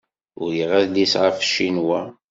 [0.41, 2.01] Uriɣ adlis ɣef Ccinwa.